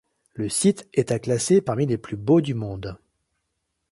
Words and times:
Le 0.33 0.49
site 0.49 0.89
est 0.95 1.11
à 1.11 1.19
classer 1.19 1.61
parmi 1.61 1.85
les 1.85 1.99
plus 1.99 2.17
beaux 2.17 2.41
du 2.41 2.55
monde. 2.55 2.97